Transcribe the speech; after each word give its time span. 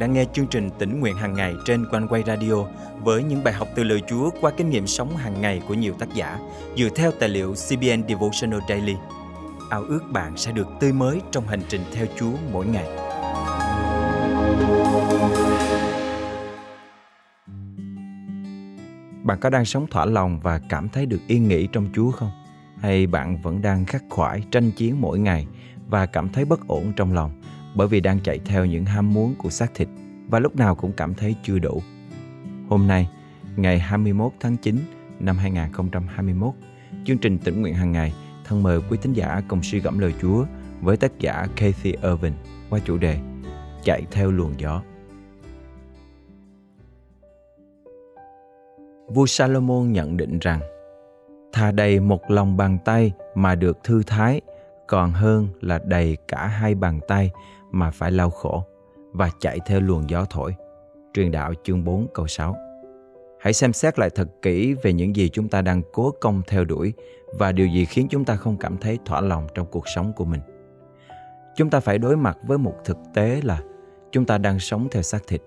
đang 0.00 0.12
nghe 0.12 0.24
chương 0.32 0.46
trình 0.46 0.70
tỉnh 0.78 1.00
nguyện 1.00 1.16
hàng 1.16 1.34
ngày 1.34 1.54
trên 1.64 1.86
quanh 1.90 2.08
quay 2.08 2.22
radio 2.26 2.54
với 3.02 3.22
những 3.22 3.44
bài 3.44 3.54
học 3.54 3.68
từ 3.74 3.84
lời 3.84 4.02
Chúa 4.08 4.30
qua 4.40 4.50
kinh 4.56 4.70
nghiệm 4.70 4.86
sống 4.86 5.16
hàng 5.16 5.40
ngày 5.40 5.62
của 5.68 5.74
nhiều 5.74 5.94
tác 5.98 6.14
giả 6.14 6.38
dựa 6.76 6.88
theo 6.96 7.10
tài 7.20 7.28
liệu 7.28 7.54
CBN 7.54 8.08
Devotional 8.08 8.60
Daily. 8.68 8.94
Ao 9.70 9.82
ước 9.82 10.00
bạn 10.12 10.36
sẽ 10.36 10.52
được 10.52 10.68
tươi 10.80 10.92
mới 10.92 11.20
trong 11.30 11.48
hành 11.48 11.60
trình 11.68 11.80
theo 11.92 12.06
Chúa 12.18 12.32
mỗi 12.52 12.66
ngày. 12.66 12.86
Bạn 19.22 19.38
có 19.40 19.50
đang 19.50 19.64
sống 19.64 19.86
thỏa 19.86 20.04
lòng 20.04 20.40
và 20.40 20.60
cảm 20.68 20.88
thấy 20.88 21.06
được 21.06 21.20
yên 21.26 21.48
nghỉ 21.48 21.66
trong 21.72 21.88
Chúa 21.94 22.10
không? 22.10 22.30
Hay 22.78 23.06
bạn 23.06 23.36
vẫn 23.42 23.62
đang 23.62 23.84
khắc 23.84 24.02
khoải, 24.10 24.42
tranh 24.50 24.70
chiến 24.70 25.00
mỗi 25.00 25.18
ngày 25.18 25.46
và 25.88 26.06
cảm 26.06 26.28
thấy 26.28 26.44
bất 26.44 26.68
ổn 26.68 26.92
trong 26.96 27.12
lòng 27.12 27.39
bởi 27.74 27.88
vì 27.88 28.00
đang 28.00 28.20
chạy 28.20 28.38
theo 28.44 28.64
những 28.64 28.84
ham 28.84 29.14
muốn 29.14 29.34
của 29.38 29.50
xác 29.50 29.74
thịt 29.74 29.88
và 30.28 30.38
lúc 30.38 30.56
nào 30.56 30.74
cũng 30.74 30.92
cảm 30.92 31.14
thấy 31.14 31.34
chưa 31.42 31.58
đủ. 31.58 31.82
Hôm 32.68 32.86
nay, 32.86 33.08
ngày 33.56 33.78
21 33.78 34.32
tháng 34.40 34.56
9 34.56 34.78
năm 35.20 35.36
2021, 35.36 36.54
chương 37.04 37.18
trình 37.18 37.38
tỉnh 37.38 37.60
nguyện 37.60 37.74
hàng 37.74 37.92
ngày 37.92 38.14
thân 38.44 38.62
mời 38.62 38.80
quý 38.90 38.98
thính 39.02 39.12
giả 39.12 39.42
cùng 39.48 39.62
suy 39.62 39.80
gẫm 39.80 39.98
lời 39.98 40.14
Chúa 40.20 40.44
với 40.80 40.96
tác 40.96 41.18
giả 41.18 41.46
Kathy 41.56 41.92
Irvin 42.02 42.32
qua 42.70 42.80
chủ 42.84 42.98
đề 42.98 43.18
Chạy 43.84 44.02
theo 44.10 44.30
luồng 44.30 44.54
gió. 44.58 44.82
Vua 49.08 49.26
Salomon 49.26 49.92
nhận 49.92 50.16
định 50.16 50.38
rằng 50.38 50.60
thà 51.52 51.72
đầy 51.72 52.00
một 52.00 52.30
lòng 52.30 52.56
bàn 52.56 52.78
tay 52.84 53.12
mà 53.34 53.54
được 53.54 53.78
thư 53.84 54.02
thái 54.02 54.40
còn 54.86 55.12
hơn 55.12 55.48
là 55.60 55.80
đầy 55.84 56.16
cả 56.28 56.46
hai 56.46 56.74
bàn 56.74 57.00
tay 57.08 57.30
mà 57.70 57.90
phải 57.90 58.12
lao 58.12 58.30
khổ 58.30 58.64
và 59.12 59.30
chạy 59.40 59.58
theo 59.66 59.80
luồng 59.80 60.10
gió 60.10 60.24
thổi. 60.30 60.54
Truyền 61.14 61.30
đạo 61.30 61.52
chương 61.64 61.84
4 61.84 62.06
câu 62.14 62.26
6 62.26 62.56
Hãy 63.40 63.52
xem 63.52 63.72
xét 63.72 63.98
lại 63.98 64.10
thật 64.10 64.28
kỹ 64.42 64.74
về 64.82 64.92
những 64.92 65.16
gì 65.16 65.28
chúng 65.28 65.48
ta 65.48 65.62
đang 65.62 65.82
cố 65.92 66.14
công 66.20 66.42
theo 66.48 66.64
đuổi 66.64 66.92
và 67.38 67.52
điều 67.52 67.66
gì 67.66 67.84
khiến 67.84 68.06
chúng 68.10 68.24
ta 68.24 68.36
không 68.36 68.56
cảm 68.56 68.76
thấy 68.78 68.98
thỏa 69.04 69.20
lòng 69.20 69.46
trong 69.54 69.66
cuộc 69.70 69.88
sống 69.88 70.12
của 70.16 70.24
mình. 70.24 70.40
Chúng 71.56 71.70
ta 71.70 71.80
phải 71.80 71.98
đối 71.98 72.16
mặt 72.16 72.38
với 72.46 72.58
một 72.58 72.74
thực 72.84 72.96
tế 73.14 73.40
là 73.44 73.62
chúng 74.12 74.26
ta 74.26 74.38
đang 74.38 74.58
sống 74.58 74.88
theo 74.90 75.02
xác 75.02 75.22
thịt. 75.26 75.42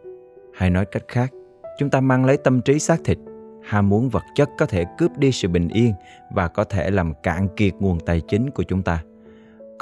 Hay 0.54 0.70
nói 0.70 0.86
cách 0.86 1.04
khác, 1.08 1.32
chúng 1.80 1.90
ta 1.90 2.02
mang 2.02 2.26
lấy 2.26 2.38
tâm 2.38 2.62
trí 2.62 2.80
xác 2.80 3.00
thịt. 3.06 3.18
Ham 3.64 3.90
muốn 3.90 4.10
vật 4.10 4.24
chất 4.36 4.50
có 4.58 4.66
thể 4.66 4.86
cướp 4.98 5.18
đi 5.18 5.32
sự 5.32 5.48
bình 5.48 5.70
yên 5.70 5.94
và 6.32 6.48
có 6.48 6.64
thể 6.64 6.92
làm 6.92 7.14
cạn 7.24 7.48
kiệt 7.56 7.74
nguồn 7.74 8.00
tài 8.00 8.22
chính 8.22 8.50
của 8.50 8.64
chúng 8.64 8.82
ta. 8.82 9.04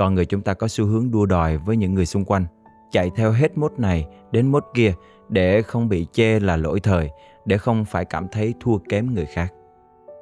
Con 0.02 0.16
người 0.16 0.26
chúng 0.26 0.42
ta 0.42 0.54
có 0.54 0.68
xu 0.68 0.86
hướng 0.86 1.12
đua 1.12 1.26
đòi 1.26 1.58
với 1.58 1.78
những 1.78 1.94
người 1.94 2.06
xung 2.06 2.26
quanh, 2.26 2.46
chạy 2.92 3.12
theo 3.16 3.32
hết 3.32 3.58
mốt 3.58 3.72
này 3.78 4.06
đến 4.32 4.48
mốt 4.48 4.66
kia 4.74 4.94
để 5.30 5.62
không 5.62 5.90
bị 5.90 6.08
chê 6.12 6.40
là 6.40 6.58
lỗi 6.58 6.80
thời, 6.80 7.10
để 7.46 7.58
không 7.58 7.86
phải 7.86 8.06
cảm 8.06 8.28
thấy 8.32 8.54
thua 8.60 8.78
kém 8.78 9.14
người 9.14 9.26
khác. 9.26 9.54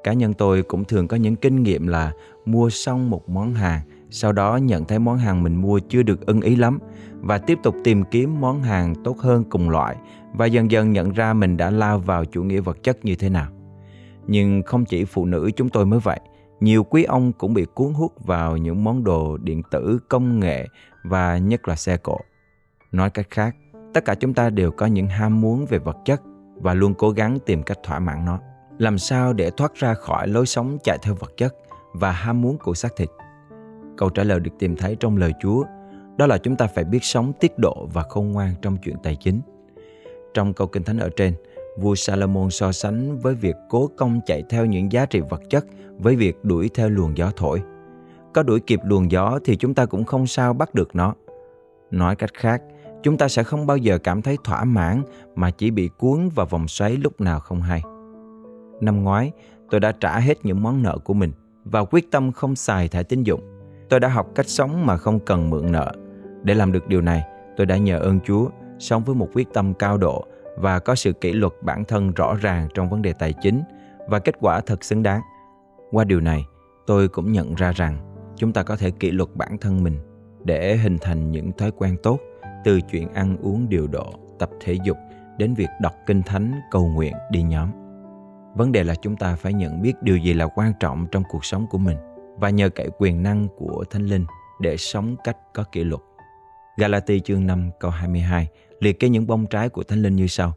Cá 0.04 0.14
nhân 0.14 0.34
tôi 0.34 0.64
cũng 0.64 0.84
thường 0.84 1.08
có 1.08 1.18
những 1.18 1.36
kinh 1.36 1.64
nghiệm 1.64 1.88
là 1.88 2.12
mua 2.46 2.70
xong 2.70 3.10
một 3.10 3.30
món 3.30 3.54
hàng, 3.54 3.82
sau 4.10 4.32
đó 4.32 4.58
nhận 4.58 4.86
thấy 4.86 5.00
món 5.00 5.18
hàng 5.18 5.44
mình 5.44 5.56
mua 5.56 5.80
chưa 5.90 6.04
được 6.04 6.26
ưng 6.26 6.42
ý 6.42 6.56
lắm 6.56 6.80
và 7.20 7.38
tiếp 7.38 7.60
tục 7.64 7.76
tìm 7.84 8.04
kiếm 8.12 8.42
món 8.42 8.62
hàng 8.62 8.94
tốt 9.04 9.18
hơn 9.20 9.44
cùng 9.50 9.70
loại 9.70 9.96
và 10.34 10.46
dần 10.46 10.72
dần 10.72 10.92
nhận 10.92 11.12
ra 11.12 11.34
mình 11.34 11.58
đã 11.58 11.70
lao 11.70 12.00
vào 12.00 12.26
chủ 12.26 12.44
nghĩa 12.44 12.60
vật 12.60 12.84
chất 12.84 13.06
như 13.06 13.16
thế 13.16 13.30
nào. 13.30 13.48
Nhưng 14.28 14.64
không 14.64 14.86
chỉ 14.86 15.06
phụ 15.06 15.26
nữ 15.26 15.52
chúng 15.56 15.70
tôi 15.70 15.86
mới 15.86 16.00
vậy, 16.00 16.20
nhiều 16.60 16.84
quý 16.84 17.04
ông 17.04 17.34
cũng 17.34 17.54
bị 17.54 17.66
cuốn 17.74 17.94
hút 17.94 18.26
vào 18.26 18.58
những 18.58 18.84
món 18.84 19.04
đồ 19.04 19.38
điện 19.38 19.62
tử, 19.72 20.00
công 20.10 20.40
nghệ 20.40 20.68
và 21.04 21.38
nhất 21.38 21.68
là 21.68 21.76
xe 21.76 21.98
cộ. 21.98 22.18
Nói 22.92 23.10
cách 23.10 23.28
khác, 23.30 23.56
tất 23.94 24.06
cả 24.06 24.16
chúng 24.16 24.34
ta 24.34 24.50
đều 24.50 24.72
có 24.72 24.86
những 24.86 25.08
ham 25.08 25.42
muốn 25.42 25.66
về 25.66 25.78
vật 25.78 25.98
chất 26.06 26.22
và 26.56 26.74
luôn 26.74 26.94
cố 26.94 27.10
gắng 27.10 27.40
tìm 27.46 27.64
cách 27.64 27.78
thỏa 27.84 28.00
mãn 28.00 28.26
nó. 28.26 28.40
Làm 28.78 28.98
sao 28.98 29.34
để 29.34 29.52
thoát 29.58 29.76
ra 29.76 29.94
khỏi 29.94 30.28
lối 30.28 30.46
sống 30.46 30.78
chạy 30.84 30.98
theo 31.02 31.16
vật 31.16 31.32
chất 31.38 31.56
và 31.94 32.12
ham 32.12 32.42
muốn 32.42 32.58
của 32.58 32.74
xác 32.74 32.96
thịt? 32.96 33.10
Câu 33.98 34.10
trả 34.10 34.24
lời 34.24 34.40
được 34.40 34.52
tìm 34.60 34.76
thấy 34.76 34.98
trong 35.00 35.18
lời 35.18 35.34
Chúa, 35.42 35.64
đó 36.18 36.28
là 36.28 36.38
chúng 36.38 36.56
ta 36.56 36.68
phải 36.68 36.84
biết 36.84 37.04
sống 37.04 37.34
tiết 37.40 37.60
độ 37.60 37.90
và 37.94 38.04
khôn 38.04 38.32
ngoan 38.32 38.54
trong 38.62 38.78
chuyện 38.78 38.96
tài 39.04 39.16
chính. 39.16 39.42
Trong 40.34 40.54
câu 40.54 40.68
kinh 40.68 40.84
thánh 40.84 41.00
ở 41.00 41.10
trên, 41.16 41.34
vua 41.80 41.96
Salomon 41.96 42.50
so 42.50 42.72
sánh 42.72 43.18
với 43.18 43.36
việc 43.36 43.56
cố 43.70 43.90
công 43.98 44.20
chạy 44.26 44.44
theo 44.50 44.66
những 44.66 44.92
giá 44.92 45.06
trị 45.06 45.20
vật 45.30 45.42
chất 45.50 45.66
với 45.98 46.16
việc 46.16 46.44
đuổi 46.44 46.70
theo 46.74 46.90
luồng 46.90 47.18
gió 47.18 47.32
thổi. 47.36 47.62
Có 48.34 48.44
đuổi 48.44 48.60
kịp 48.60 48.80
luồng 48.84 49.12
gió 49.12 49.40
thì 49.46 49.56
chúng 49.56 49.74
ta 49.74 49.86
cũng 49.86 50.04
không 50.04 50.28
sao 50.28 50.54
bắt 50.54 50.76
được 50.76 50.96
nó. 50.96 51.14
Nói 51.92 52.16
cách 52.16 52.34
khác, 52.34 52.62
chúng 53.04 53.18
ta 53.18 53.28
sẽ 53.28 53.44
không 53.44 53.68
bao 53.68 53.78
giờ 53.78 53.98
cảm 53.98 54.22
thấy 54.22 54.38
thỏa 54.44 54.64
mãn 54.64 55.04
mà 55.36 55.52
chỉ 55.52 55.72
bị 55.72 55.90
cuốn 55.98 56.30
vào 56.36 56.46
vòng 56.46 56.68
xoáy 56.68 56.98
lúc 56.98 57.22
nào 57.22 57.40
không 57.40 57.62
hay. 57.62 57.82
Năm 58.82 59.04
ngoái, 59.04 59.32
tôi 59.70 59.80
đã 59.80 59.92
trả 59.92 60.20
hết 60.20 60.46
những 60.46 60.64
món 60.64 60.84
nợ 60.84 60.98
của 60.98 61.14
mình 61.14 61.32
và 61.66 61.86
quyết 61.86 62.12
tâm 62.12 62.32
không 62.32 62.56
xài 62.56 62.88
thẻ 62.88 63.04
tín 63.04 63.24
dụng. 63.24 63.42
Tôi 63.90 64.00
đã 64.00 64.08
học 64.08 64.28
cách 64.36 64.50
sống 64.50 64.86
mà 64.86 64.98
không 64.98 65.20
cần 65.20 65.50
mượn 65.50 65.72
nợ. 65.72 65.94
Để 66.44 66.54
làm 66.54 66.72
được 66.72 66.88
điều 66.88 67.02
này, 67.02 67.24
tôi 67.58 67.66
đã 67.66 67.78
nhờ 67.78 68.00
ơn 68.00 68.20
Chúa 68.26 68.50
sống 68.80 69.04
với 69.04 69.16
một 69.16 69.30
quyết 69.34 69.54
tâm 69.54 69.74
cao 69.74 69.98
độ 69.98 70.26
và 70.60 70.80
có 70.80 70.96
sự 70.96 71.14
kỷ 71.14 71.34
luật 71.34 71.54
bản 71.62 71.86
thân 71.86 72.12
rõ 72.12 72.36
ràng 72.42 72.68
trong 72.74 72.90
vấn 72.90 73.02
đề 73.02 73.14
tài 73.14 73.34
chính 73.34 73.62
và 74.08 74.20
kết 74.20 74.36
quả 74.40 74.60
thật 74.60 74.84
xứng 74.84 75.04
đáng. 75.04 75.22
Qua 75.92 76.04
điều 76.04 76.22
này, 76.22 76.46
tôi 76.88 77.08
cũng 77.08 77.32
nhận 77.32 77.56
ra 77.56 77.72
rằng 77.72 77.98
chúng 78.36 78.54
ta 78.54 78.64
có 78.64 78.76
thể 78.76 78.92
kỷ 78.92 79.12
luật 79.12 79.30
bản 79.36 79.58
thân 79.58 79.84
mình 79.84 80.00
để 80.44 80.78
hình 80.78 80.98
thành 80.98 81.32
những 81.32 81.52
thói 81.52 81.72
quen 81.72 81.98
tốt 82.04 82.20
từ 82.64 82.82
chuyện 82.82 83.14
ăn 83.14 83.38
uống 83.38 83.70
điều 83.70 83.88
độ, 83.88 84.14
tập 84.40 84.50
thể 84.60 84.78
dục 84.84 84.98
đến 85.38 85.54
việc 85.54 85.70
đọc 85.82 85.94
kinh 86.06 86.22
thánh, 86.22 86.62
cầu 86.72 86.88
nguyện, 86.88 87.14
đi 87.32 87.44
nhóm. 87.44 87.70
Vấn 88.56 88.72
đề 88.72 88.84
là 88.84 88.96
chúng 88.96 89.16
ta 89.16 89.36
phải 89.36 89.54
nhận 89.54 89.82
biết 89.82 89.94
điều 90.02 90.18
gì 90.18 90.34
là 90.34 90.48
quan 90.56 90.74
trọng 90.80 91.08
trong 91.12 91.24
cuộc 91.30 91.46
sống 91.46 91.68
của 91.70 91.78
mình 91.78 91.98
và 92.38 92.50
nhờ 92.50 92.70
cậy 92.70 92.90
quyền 92.98 93.24
năng 93.24 93.48
của 93.58 93.84
Thánh 93.90 94.06
Linh 94.06 94.26
để 94.62 94.78
sống 94.78 95.16
cách 95.24 95.38
có 95.54 95.64
kỷ 95.72 95.84
luật. 95.84 96.02
Galati 96.80 97.20
chương 97.20 97.48
5 97.48 97.70
câu 97.80 97.92
22 97.92 98.48
liệt 98.80 99.00
kê 99.00 99.10
những 99.10 99.28
bông 99.28 99.46
trái 99.46 99.70
của 99.70 99.84
Thánh 99.84 100.02
Linh 100.02 100.16
như 100.16 100.28
sau. 100.28 100.54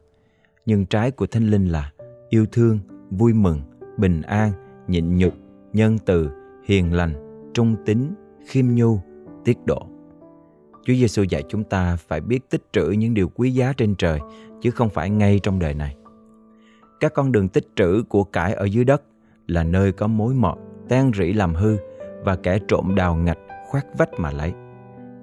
Nhưng 0.66 0.86
trái 0.86 1.10
của 1.10 1.26
Thánh 1.26 1.50
Linh 1.50 1.66
là 1.66 1.92
yêu 2.28 2.46
thương, 2.52 2.78
vui 3.10 3.32
mừng, 3.32 3.60
bình 3.96 4.22
an, 4.22 4.52
nhịn 4.88 5.16
nhục, 5.16 5.34
nhân 5.72 5.98
từ, 6.06 6.30
hiền 6.64 6.92
lành, 6.92 7.14
trung 7.54 7.76
tín, 7.86 7.98
khiêm 8.46 8.66
nhu, 8.74 9.00
tiết 9.44 9.58
độ. 9.64 9.82
Chúa 10.84 10.94
Giêsu 10.94 11.22
dạy 11.22 11.42
chúng 11.48 11.64
ta 11.64 11.96
phải 11.96 12.20
biết 12.20 12.50
tích 12.50 12.62
trữ 12.72 12.90
những 12.90 13.14
điều 13.14 13.28
quý 13.28 13.50
giá 13.50 13.72
trên 13.76 13.94
trời 13.94 14.20
chứ 14.60 14.70
không 14.70 14.90
phải 14.90 15.10
ngay 15.10 15.40
trong 15.42 15.58
đời 15.58 15.74
này. 15.74 15.96
Các 17.00 17.14
con 17.14 17.32
đường 17.32 17.48
tích 17.48 17.66
trữ 17.76 18.02
của 18.02 18.24
cải 18.24 18.54
ở 18.54 18.64
dưới 18.64 18.84
đất 18.84 19.02
là 19.46 19.64
nơi 19.64 19.92
có 19.92 20.06
mối 20.06 20.34
mọt, 20.34 20.58
tan 20.88 21.10
rỉ 21.18 21.32
làm 21.32 21.54
hư 21.54 21.76
và 22.24 22.36
kẻ 22.36 22.58
trộm 22.68 22.94
đào 22.94 23.14
ngạch 23.14 23.38
khoát 23.66 23.86
vách 23.98 24.10
mà 24.18 24.32
lấy. 24.32 24.52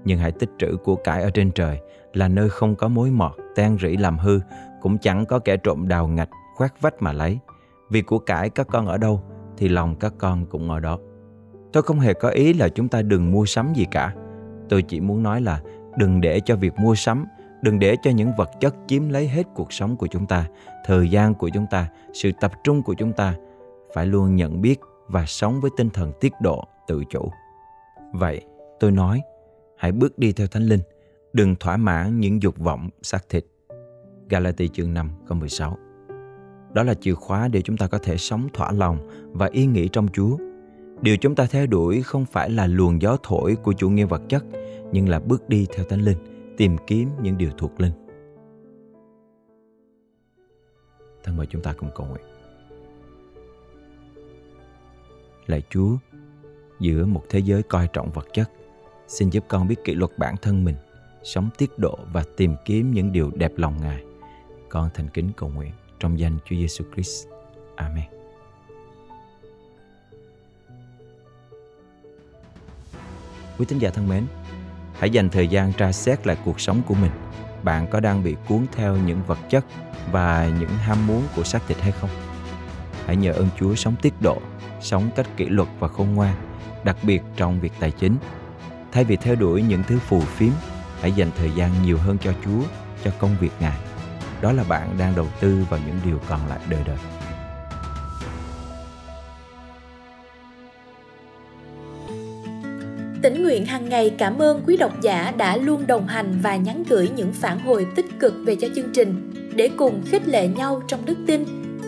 Nhưng 0.06 0.20
hãy 0.20 0.32
tích 0.32 0.50
trữ 0.60 0.78
của 0.84 0.96
cải 0.96 1.24
ở 1.24 1.30
trên 1.30 1.52
trời 1.52 1.80
là 2.14 2.28
nơi 2.28 2.50
không 2.50 2.76
có 2.76 2.88
mối 2.88 3.12
mọt, 3.12 3.32
tan 3.56 3.78
rỉ 3.82 3.98
làm 3.98 4.18
hư, 4.18 4.40
cũng 4.82 4.98
chẳng 4.98 5.26
có 5.26 5.40
kẻ 5.40 5.58
trộm 5.58 5.88
đào 5.88 6.08
ngạch 6.08 6.30
khoát 6.56 6.82
vách 6.82 7.02
mà 7.02 7.12
lấy. 7.12 7.40
Vì 7.90 8.02
của 8.02 8.20
cải 8.20 8.50
các 8.50 8.68
con 8.68 8.88
ở 8.88 8.98
đâu 8.98 9.22
thì 9.58 9.68
lòng 9.68 9.96
các 9.96 10.14
con 10.18 10.46
cũng 10.46 10.72
ở 10.72 10.80
đó. 10.80 11.00
Tôi 11.74 11.84
không 11.84 12.00
hề 12.00 12.14
có 12.14 12.30
ý 12.30 12.54
là 12.54 12.70
chúng 12.70 12.88
ta 12.88 13.02
đừng 13.02 13.32
mua 13.32 13.46
sắm 13.46 13.74
gì 13.74 13.86
cả. 13.92 14.16
Tôi 14.70 14.82
chỉ 14.82 15.00
muốn 15.00 15.24
nói 15.24 15.42
là 15.42 15.62
đừng 15.98 16.22
để 16.22 16.40
cho 16.40 16.56
việc 16.56 16.74
mua 16.80 16.96
sắm, 16.96 17.26
đừng 17.62 17.80
để 17.80 17.96
cho 18.02 18.12
những 18.12 18.32
vật 18.38 18.50
chất 18.60 18.76
chiếm 18.88 19.10
lấy 19.10 19.28
hết 19.28 19.48
cuộc 19.56 19.74
sống 19.74 19.96
của 19.96 20.08
chúng 20.08 20.26
ta, 20.26 20.46
thời 20.86 21.10
gian 21.10 21.34
của 21.34 21.50
chúng 21.50 21.66
ta, 21.72 21.90
sự 22.14 22.32
tập 22.42 22.52
trung 22.64 22.84
của 22.84 22.94
chúng 22.94 23.14
ta. 23.14 23.36
Phải 23.94 24.06
luôn 24.06 24.36
nhận 24.36 24.62
biết 24.62 24.80
và 25.08 25.26
sống 25.26 25.62
với 25.62 25.72
tinh 25.78 25.90
thần 25.90 26.12
tiết 26.20 26.34
độ, 26.42 26.64
tự 26.88 27.04
chủ. 27.10 27.32
Vậy, 28.14 28.42
tôi 28.80 28.92
nói, 28.92 29.22
hãy 29.80 29.92
bước 29.92 30.20
đi 30.20 30.32
theo 30.32 30.48
Thánh 30.48 30.64
Linh, 30.64 30.82
đừng 31.34 31.56
thỏa 31.56 31.78
mãn 31.78 32.20
những 32.20 32.42
dục 32.42 32.58
vọng 32.58 32.90
xác 33.02 33.30
thịt. 33.30 33.46
Galati 34.30 34.68
chương 34.68 34.94
5 34.94 35.10
câu 35.28 35.38
16 35.38 35.78
đó 36.74 36.84
là 36.84 36.94
chìa 36.94 37.14
khóa 37.14 37.48
để 37.48 37.62
chúng 37.62 37.78
ta 37.78 37.88
có 37.88 37.98
thể 37.98 38.18
sống 38.18 38.48
thỏa 38.54 38.72
lòng 38.72 39.10
và 39.34 39.50
yên 39.52 39.74
nghỉ 39.74 39.88
trong 39.88 40.08
Chúa. 40.08 40.38
Điều 41.02 41.18
chúng 41.18 41.36
ta 41.36 41.46
theo 41.46 41.68
đuổi 41.68 42.02
không 42.02 42.26
phải 42.26 42.50
là 42.50 42.68
luồng 42.68 43.02
gió 43.02 43.18
thổi 43.24 43.56
của 43.56 43.74
chủ 43.74 43.90
nghĩa 43.90 44.06
vật 44.06 44.22
chất, 44.30 44.46
nhưng 44.92 45.10
là 45.10 45.20
bước 45.20 45.50
đi 45.50 45.68
theo 45.76 45.86
Thánh 45.86 46.02
Linh, 46.02 46.18
tìm 46.58 46.78
kiếm 46.88 47.10
những 47.22 47.38
điều 47.38 47.50
thuộc 47.58 47.82
linh. 47.82 47.94
Thân 51.24 51.38
mời 51.38 51.46
chúng 51.46 51.62
ta 51.62 51.74
cùng 51.78 51.90
cầu 51.96 52.08
nguyện. 52.08 52.24
Lạy 55.48 55.62
Chúa, 55.70 55.98
giữa 56.80 57.06
một 57.06 57.24
thế 57.30 57.40
giới 57.40 57.64
coi 57.64 57.88
trọng 57.94 58.12
vật 58.12 58.28
chất, 58.34 58.52
xin 59.10 59.30
giúp 59.30 59.46
con 59.48 59.68
biết 59.68 59.84
kỷ 59.84 59.94
luật 59.94 60.12
bản 60.18 60.38
thân 60.38 60.64
mình, 60.64 60.76
sống 61.24 61.50
tiết 61.58 61.80
độ 61.80 62.00
và 62.14 62.24
tìm 62.38 62.56
kiếm 62.66 62.92
những 62.92 63.12
điều 63.12 63.32
đẹp 63.36 63.52
lòng 63.56 63.82
Ngài. 63.82 64.04
Con 64.70 64.90
thành 64.94 65.08
kính 65.08 65.32
cầu 65.38 65.50
nguyện 65.50 65.72
trong 66.00 66.20
danh 66.20 66.38
Chúa 66.46 66.56
Giêsu 66.56 66.86
Christ. 66.94 67.28
Amen. 67.76 68.06
Quý 73.58 73.66
tín 73.66 73.80
giả 73.80 73.90
thân 73.90 74.08
mến, 74.10 74.26
hãy 74.94 75.10
dành 75.10 75.30
thời 75.30 75.48
gian 75.48 75.74
tra 75.74 75.92
xét 75.92 76.28
lại 76.28 76.38
cuộc 76.46 76.60
sống 76.60 76.82
của 76.88 76.94
mình 76.94 77.12
bạn 77.64 77.88
có 77.88 78.00
đang 78.00 78.24
bị 78.24 78.36
cuốn 78.48 78.66
theo 78.72 78.98
những 78.98 79.22
vật 79.28 79.40
chất 79.50 79.66
và 80.12 80.52
những 80.60 80.70
ham 80.70 81.08
muốn 81.08 81.24
của 81.36 81.44
xác 81.44 81.68
thịt 81.68 81.78
hay 81.78 81.92
không 81.92 82.10
hãy 83.06 83.16
nhờ 83.16 83.32
ơn 83.32 83.48
chúa 83.60 83.76
sống 83.76 83.96
tiết 84.02 84.14
độ 84.22 84.38
sống 84.82 85.10
cách 85.16 85.28
kỷ 85.38 85.46
luật 85.46 85.70
và 85.80 85.88
khôn 85.88 86.16
ngoan 86.16 86.36
đặc 86.84 86.98
biệt 87.04 87.22
trong 87.36 87.60
việc 87.60 87.72
tài 87.80 87.92
chính 87.92 88.16
thay 88.92 89.04
vì 89.04 89.16
theo 89.16 89.36
đuổi 89.36 89.62
những 89.62 89.84
thứ 89.88 90.00
phù 90.00 90.20
phiếm 90.20 90.52
hãy 91.02 91.12
dành 91.12 91.32
thời 91.38 91.52
gian 91.52 91.72
nhiều 91.86 91.98
hơn 91.98 92.18
cho 92.22 92.34
chúa 92.46 92.62
cho 93.04 93.12
công 93.20 93.36
việc 93.40 93.52
ngài 93.60 93.78
đó 94.42 94.52
là 94.52 94.64
bạn 94.70 94.96
đang 95.00 95.16
đầu 95.16 95.28
tư 95.42 95.66
vào 95.70 95.80
những 95.86 96.00
điều 96.06 96.20
còn 96.30 96.48
lại 96.48 96.60
đời 96.70 96.82
đời 96.88 96.98
Tỉnh 103.22 103.44
nguyện 103.44 103.66
hàng 103.66 103.90
ngày 103.90 104.16
cảm 104.18 104.42
ơn 104.42 104.64
quý 104.68 104.78
độc 104.78 105.02
giả 105.02 105.34
đã 105.38 105.58
luôn 105.58 105.88
đồng 105.88 106.08
hành 106.08 106.40
và 106.44 106.56
nhắn 106.56 106.84
gửi 106.90 107.10
những 107.16 107.32
phản 107.34 107.60
hồi 107.60 107.88
tích 107.96 108.06
cực 108.20 108.34
về 108.46 108.56
cho 108.56 108.68
chương 108.76 108.94
trình 108.94 109.32
để 109.56 109.70
cùng 109.78 110.02
khích 110.06 110.28
lệ 110.28 110.48
nhau 110.48 110.82
trong 110.88 111.06
đức 111.06 111.18
tin. 111.28 111.46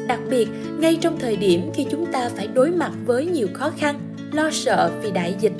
Đặc 0.07 0.19
biệt, 0.29 0.47
ngay 0.79 0.97
trong 1.01 1.19
thời 1.19 1.35
điểm 1.35 1.71
khi 1.73 1.85
chúng 1.91 2.05
ta 2.11 2.29
phải 2.35 2.47
đối 2.47 2.71
mặt 2.71 2.91
với 3.05 3.25
nhiều 3.25 3.47
khó 3.53 3.71
khăn, 3.77 3.99
lo 4.31 4.49
sợ 4.51 4.91
vì 5.01 5.11
đại 5.11 5.35
dịch. 5.39 5.53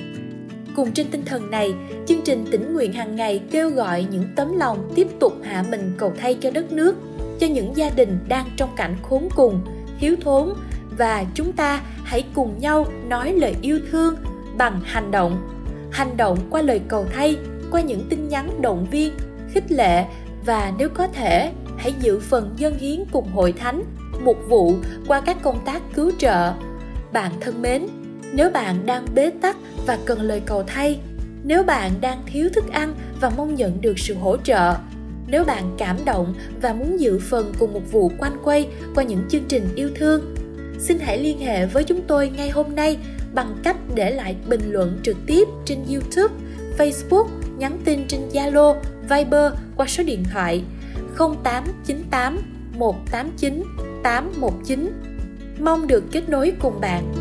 Cùng 0.76 0.92
trên 0.92 1.08
tinh 1.12 1.26
thần 1.26 1.52
này, 1.52 1.74
chương 2.06 2.22
trình 2.26 2.46
tỉnh 2.52 2.74
nguyện 2.74 2.94
hàng 2.94 3.16
ngày 3.16 3.42
kêu 3.52 3.70
gọi 3.70 4.06
những 4.12 4.26
tấm 4.36 4.58
lòng 4.58 4.92
tiếp 4.96 5.08
tục 5.20 5.34
hạ 5.44 5.66
mình 5.70 5.92
cầu 5.98 6.14
thay 6.18 6.36
cho 6.36 6.52
đất 6.52 6.72
nước, 6.72 6.96
cho 7.40 7.48
những 7.48 7.78
gia 7.78 7.90
đình 7.90 8.20
đang 8.28 8.46
trong 8.58 8.70
cảnh 8.76 8.96
khốn 9.02 9.28
cùng, 9.36 9.62
thiếu 10.00 10.16
thốn 10.22 10.54
và 10.98 11.26
chúng 11.34 11.52
ta 11.52 11.82
hãy 12.04 12.24
cùng 12.34 12.60
nhau 12.60 12.86
nói 13.08 13.34
lời 13.34 13.56
yêu 13.62 13.80
thương 13.92 14.16
bằng 14.58 14.82
hành 14.84 15.12
động. 15.12 15.48
Hành 15.92 16.18
động 16.18 16.38
qua 16.50 16.62
lời 16.62 16.82
cầu 16.88 17.06
thay 17.14 17.38
qua 17.72 17.82
những 17.82 18.06
tin 18.10 18.28
nhắn 18.30 18.62
động 18.62 18.88
viên 18.92 19.14
khích 19.54 19.72
lệ 19.72 20.06
và 20.46 20.74
nếu 20.78 20.90
có 20.90 21.08
thể 21.08 21.52
hãy 21.78 21.94
giữ 22.02 22.20
phần 22.20 22.54
dân 22.58 22.78
hiến 22.78 23.04
cùng 23.12 23.32
hội 23.32 23.52
thánh 23.52 23.84
mục 24.24 24.38
vụ 24.50 24.74
qua 25.08 25.22
các 25.22 25.38
công 25.42 25.66
tác 25.66 25.82
cứu 25.94 26.12
trợ. 26.18 26.54
Bạn 27.14 27.32
thân 27.42 27.62
mến 27.62 27.88
nếu 28.34 28.50
bạn 28.50 28.86
đang 28.86 29.06
bế 29.16 29.30
tắc 29.42 29.58
và 29.86 29.98
cần 30.06 30.22
lời 30.22 30.42
cầu 30.46 30.64
thay 30.68 31.00
nếu 31.44 31.64
bạn 31.64 31.92
đang 32.02 32.22
thiếu 32.26 32.50
thức 32.54 32.64
ăn 32.72 32.96
và 33.22 33.32
mong 33.38 33.56
nhận 33.56 33.82
được 33.82 34.00
sự 34.00 34.14
hỗ 34.14 34.38
trợ 34.38 34.76
nếu 35.28 35.44
bạn 35.44 35.76
cảm 35.78 35.98
động 36.06 36.34
và 36.62 36.74
muốn 36.74 37.00
dự 37.00 37.20
phần 37.20 37.54
cùng 37.60 37.74
một 37.74 37.92
vụ 37.92 38.12
quanh 38.18 38.38
quay 38.44 38.68
qua 38.96 39.04
những 39.04 39.24
chương 39.30 39.44
trình 39.48 39.68
yêu 39.76 39.90
thương 39.96 40.36
xin 40.80 41.00
hãy 41.00 41.20
liên 41.20 41.40
hệ 41.40 41.66
với 41.66 41.84
chúng 41.84 42.02
tôi 42.08 42.30
ngay 42.30 42.50
hôm 42.50 42.76
nay 42.76 42.98
bằng 43.34 43.58
cách 43.64 43.78
để 43.96 44.12
lại 44.12 44.36
bình 44.48 44.72
luận 44.72 45.00
trực 45.04 45.18
tiếp 45.28 45.48
trên 45.66 45.80
YouTube, 45.90 46.34
Facebook, 46.78 47.28
nhắn 47.58 47.80
tin 47.86 48.08
trên 48.08 48.22
Zalo, 48.34 48.76
Viber 49.10 49.54
qua 49.78 49.88
số 49.88 50.04
điện 50.04 50.24
thoại 50.34 50.64
0898 51.18 52.42
189 52.78 53.64
819. 54.04 54.92
Mong 55.60 55.88
được 55.88 56.04
kết 56.12 56.30
nối 56.30 56.54
cùng 56.60 56.82
bạn. 56.82 57.21